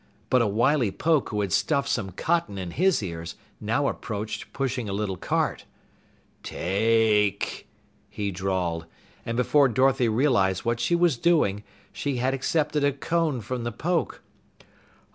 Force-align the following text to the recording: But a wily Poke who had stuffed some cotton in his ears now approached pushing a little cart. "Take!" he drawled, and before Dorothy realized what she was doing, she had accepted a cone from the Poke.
But 0.31 0.41
a 0.41 0.47
wily 0.47 0.89
Poke 0.91 1.29
who 1.29 1.41
had 1.41 1.53
stuffed 1.53 1.87
some 1.87 2.09
cotton 2.09 2.57
in 2.57 2.71
his 2.71 3.03
ears 3.03 3.35
now 3.59 3.87
approached 3.87 4.51
pushing 4.51 4.89
a 4.89 4.93
little 4.93 5.15
cart. 5.15 5.65
"Take!" 6.41 7.67
he 8.09 8.31
drawled, 8.31 8.87
and 9.27 9.37
before 9.37 9.67
Dorothy 9.69 10.09
realized 10.09 10.65
what 10.65 10.79
she 10.79 10.95
was 10.95 11.17
doing, 11.17 11.63
she 11.93 12.17
had 12.17 12.33
accepted 12.33 12.83
a 12.83 12.91
cone 12.91 13.41
from 13.41 13.63
the 13.63 13.71
Poke. 13.71 14.23